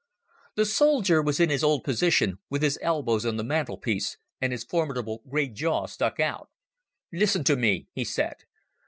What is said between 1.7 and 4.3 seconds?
position with his elbows on the mantelpiece